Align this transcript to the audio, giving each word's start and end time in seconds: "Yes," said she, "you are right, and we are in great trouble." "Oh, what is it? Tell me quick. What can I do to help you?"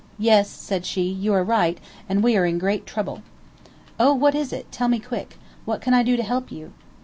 "Yes," 0.17 0.49
said 0.49 0.83
she, 0.87 1.03
"you 1.03 1.31
are 1.35 1.43
right, 1.43 1.77
and 2.09 2.23
we 2.23 2.35
are 2.35 2.43
in 2.43 2.57
great 2.57 2.87
trouble." 2.87 3.21
"Oh, 3.99 4.15
what 4.15 4.33
is 4.33 4.51
it? 4.51 4.71
Tell 4.71 4.87
me 4.87 4.97
quick. 4.97 5.37
What 5.63 5.79
can 5.79 5.93
I 5.93 6.01
do 6.01 6.17
to 6.17 6.23
help 6.23 6.51
you?" 6.51 6.73